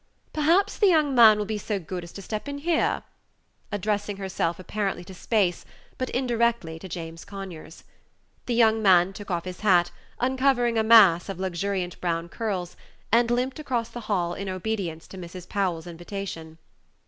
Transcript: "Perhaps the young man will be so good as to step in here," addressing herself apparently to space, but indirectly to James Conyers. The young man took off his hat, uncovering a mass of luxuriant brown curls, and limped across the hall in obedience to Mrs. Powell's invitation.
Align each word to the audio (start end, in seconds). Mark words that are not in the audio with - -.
"Perhaps 0.33 0.79
the 0.79 0.87
young 0.87 1.13
man 1.13 1.37
will 1.37 1.45
be 1.45 1.59
so 1.59 1.77
good 1.77 2.03
as 2.03 2.11
to 2.13 2.23
step 2.23 2.47
in 2.47 2.57
here," 2.57 3.03
addressing 3.71 4.17
herself 4.17 4.57
apparently 4.57 5.03
to 5.03 5.13
space, 5.13 5.63
but 5.99 6.09
indirectly 6.09 6.79
to 6.79 6.89
James 6.89 7.23
Conyers. 7.23 7.83
The 8.47 8.55
young 8.55 8.81
man 8.81 9.13
took 9.13 9.29
off 9.29 9.45
his 9.45 9.59
hat, 9.59 9.91
uncovering 10.19 10.79
a 10.79 10.83
mass 10.83 11.29
of 11.29 11.39
luxuriant 11.39 12.01
brown 12.01 12.29
curls, 12.29 12.75
and 13.11 13.29
limped 13.29 13.59
across 13.59 13.89
the 13.89 13.99
hall 14.09 14.33
in 14.33 14.49
obedience 14.49 15.07
to 15.09 15.19
Mrs. 15.19 15.47
Powell's 15.47 15.85
invitation. 15.85 16.57